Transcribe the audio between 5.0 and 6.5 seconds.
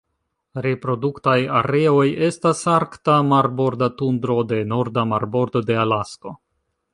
marbordo de Alasko.